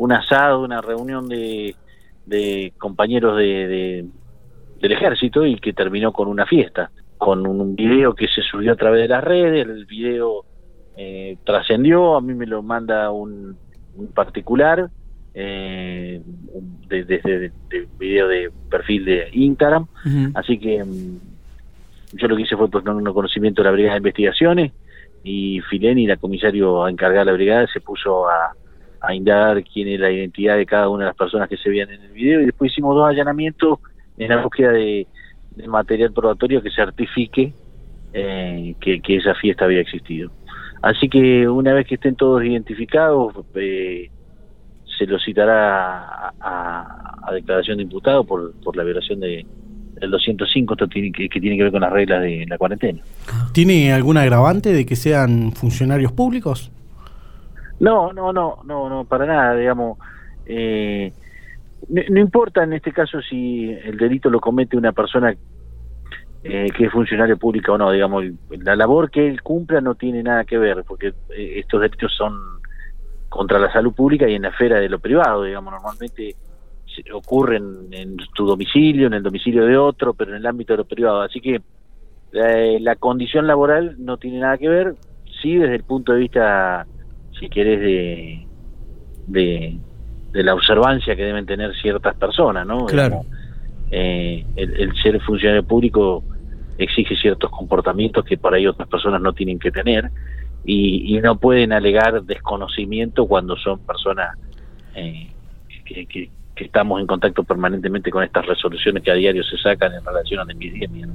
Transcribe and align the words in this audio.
un 0.00 0.12
asado, 0.12 0.62
una 0.62 0.80
reunión 0.80 1.28
de, 1.28 1.76
de 2.24 2.72
compañeros 2.78 3.36
de, 3.36 4.06
del 4.80 4.92
ejército 4.92 5.44
y 5.44 5.56
que 5.56 5.74
terminó 5.74 6.10
con 6.10 6.26
una 6.26 6.46
fiesta, 6.46 6.90
con 7.18 7.46
un 7.46 7.76
video 7.76 8.14
que 8.14 8.26
se 8.26 8.40
subió 8.40 8.72
a 8.72 8.76
través 8.76 9.02
de 9.02 9.08
las 9.08 9.22
redes, 9.22 9.68
el 9.68 9.84
video 9.84 10.46
eh, 10.96 11.36
trascendió, 11.44 12.16
a 12.16 12.22
mí 12.22 12.32
me 12.32 12.46
lo 12.46 12.62
manda 12.62 13.10
un, 13.10 13.58
particular, 14.14 14.88
eh, 15.34 16.22
desde 16.88 17.52
el 17.70 17.86
video 17.98 18.26
de 18.26 18.50
perfil 18.70 19.04
de 19.04 19.28
Instagram, 19.32 19.86
así 20.32 20.58
que 20.58 20.82
mm, 20.82 21.18
yo 22.14 22.26
lo 22.26 22.36
que 22.36 22.42
hice 22.42 22.56
fue 22.56 22.70
poner 22.70 22.94
un 22.94 23.04
conocimiento 23.12 23.60
de 23.60 23.68
la 23.68 23.72
Brigada 23.72 23.94
de 23.96 23.98
Investigaciones 23.98 24.72
y 25.22 25.60
Fileni, 25.68 26.06
la 26.06 26.16
comisario 26.16 26.88
encargada 26.88 27.26
de 27.26 27.30
la 27.32 27.36
brigada, 27.36 27.66
se 27.70 27.82
puso 27.82 28.26
a, 28.26 28.54
a 29.00 29.14
indagar 29.14 29.62
quién 29.64 29.88
es 29.88 30.00
la 30.00 30.10
identidad 30.10 30.56
de 30.56 30.66
cada 30.66 30.88
una 30.88 31.04
de 31.04 31.10
las 31.10 31.16
personas 31.16 31.48
que 31.48 31.56
se 31.56 31.70
veían 31.70 31.90
en 31.90 32.02
el 32.02 32.12
video 32.12 32.40
y 32.40 32.46
después 32.46 32.70
hicimos 32.70 32.94
dos 32.94 33.08
allanamientos 33.08 33.78
en 34.18 34.28
la 34.28 34.42
búsqueda 34.42 34.72
de, 34.72 35.06
material 35.66 36.12
probatorio 36.12 36.62
que 36.62 36.70
certifique 36.70 37.52
eh, 38.12 38.74
que, 38.80 39.16
esa 39.16 39.34
fiesta 39.34 39.64
había 39.64 39.80
existido. 39.80 40.30
Así 40.82 41.08
que 41.08 41.48
una 41.48 41.74
vez 41.74 41.86
que 41.86 41.96
estén 41.96 42.16
todos 42.16 42.42
identificados, 42.42 43.34
eh, 43.54 44.10
se 44.98 45.06
los 45.06 45.22
citará 45.24 46.32
a, 46.40 47.30
declaración 47.32 47.76
de 47.76 47.84
imputado 47.84 48.24
por, 48.24 48.52
por 48.62 48.76
la 48.76 48.82
violación 48.82 49.20
de, 49.20 49.46
del 50.00 50.10
205, 50.10 50.74
esto 50.74 50.88
tiene 50.88 51.12
que, 51.12 51.28
que 51.28 51.40
tiene 51.40 51.56
que 51.56 51.64
ver 51.64 51.72
con 51.72 51.82
las 51.82 51.92
reglas 51.92 52.22
de 52.22 52.46
la 52.48 52.58
cuarentena. 52.58 53.00
¿Tiene 53.52 53.92
algún 53.92 54.16
agravante 54.16 54.72
de 54.72 54.84
que 54.84 54.96
sean 54.96 55.52
funcionarios 55.52 56.12
públicos? 56.12 56.72
No, 57.80 58.12
no, 58.12 58.32
no, 58.32 58.58
no, 58.64 58.88
no, 58.88 59.04
para 59.06 59.26
nada, 59.26 59.56
digamos. 59.56 59.98
Eh, 60.44 61.12
no, 61.88 62.20
importa 62.20 62.62
en 62.62 62.74
este 62.74 62.92
caso 62.92 63.20
si 63.22 63.70
el 63.70 63.96
delito 63.96 64.28
lo 64.28 64.38
comete 64.38 64.76
una 64.76 64.92
persona 64.92 65.34
eh, 66.44 66.66
que 66.76 66.84
es 66.84 66.92
funcionario 66.92 67.38
público 67.38 67.72
o 67.72 67.78
no, 67.78 67.90
digamos, 67.90 68.24
la 68.50 68.76
labor 68.76 69.10
que 69.10 69.26
él 69.26 69.42
cumpla 69.42 69.80
no 69.80 69.94
tiene 69.94 70.22
nada 70.22 70.44
que 70.44 70.58
ver, 70.58 70.84
porque 70.86 71.14
eh, 71.30 71.54
estos 71.56 71.80
delitos 71.80 72.14
son 72.14 72.38
contra 73.30 73.58
la 73.58 73.72
salud 73.72 73.94
pública 73.94 74.28
y 74.28 74.34
en 74.34 74.42
la 74.42 74.48
esfera 74.48 74.78
de 74.78 74.88
lo 74.88 74.98
privado, 74.98 75.44
digamos, 75.44 75.72
normalmente 75.72 76.36
ocurren 77.14 77.88
en 77.92 78.16
tu 78.34 78.44
domicilio, 78.44 79.06
en 79.06 79.14
el 79.14 79.22
domicilio 79.22 79.64
de 79.64 79.78
otro, 79.78 80.12
pero 80.12 80.32
en 80.32 80.38
el 80.38 80.46
ámbito 80.46 80.74
de 80.74 80.78
lo 80.78 80.84
privado. 80.84 81.22
Así 81.22 81.40
que 81.40 81.62
la 82.32 82.96
condición 82.96 83.46
laboral 83.46 83.96
no 83.98 84.18
tiene 84.18 84.40
nada 84.40 84.58
que 84.58 84.68
ver, 84.68 84.94
sí 85.40 85.56
desde 85.56 85.76
el 85.76 85.84
punto 85.84 86.12
de 86.12 86.18
vista 86.18 86.86
si 87.40 87.48
querés, 87.48 87.80
de, 87.80 88.46
de, 89.26 90.42
la 90.44 90.54
observancia 90.54 91.16
que 91.16 91.24
deben 91.24 91.46
tener 91.46 91.74
ciertas 91.80 92.14
personas, 92.16 92.66
¿no? 92.66 92.84
Claro. 92.84 93.22
Eh, 93.90 94.44
el, 94.54 94.94
ser 95.02 95.20
funcionario 95.22 95.64
público 95.64 96.22
exige 96.78 97.16
ciertos 97.16 97.50
comportamientos 97.50 98.24
que 98.24 98.38
por 98.38 98.54
ahí 98.54 98.66
otras 98.66 98.88
personas 98.88 99.20
no 99.20 99.32
tienen 99.32 99.58
que 99.58 99.72
tener 99.72 100.10
y, 100.64 101.18
no 101.22 101.38
pueden 101.38 101.72
alegar 101.72 102.22
desconocimiento 102.22 103.26
cuando 103.26 103.56
son 103.56 103.80
personas 103.80 104.38
eh, 104.94 105.30
que, 105.84 106.06
que, 106.06 106.30
estamos 106.56 107.00
en 107.00 107.06
contacto 107.06 107.42
permanentemente 107.42 108.10
con 108.10 108.22
estas 108.22 108.44
resoluciones 108.44 109.02
que 109.02 109.10
a 109.10 109.14
diario 109.14 109.42
se 109.42 109.56
sacan 109.56 109.94
en 109.94 110.04
relación 110.04 110.40
a 110.40 110.44
la 110.44 110.52
epidemia. 110.52 111.08